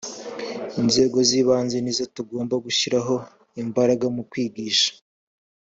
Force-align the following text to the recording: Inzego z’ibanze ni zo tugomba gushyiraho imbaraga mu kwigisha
Inzego 0.81 1.17
z’ibanze 1.27 1.77
ni 1.81 1.93
zo 1.97 2.05
tugomba 2.15 2.55
gushyiraho 2.65 3.15
imbaraga 3.63 4.05
mu 4.15 4.23
kwigisha 4.29 4.89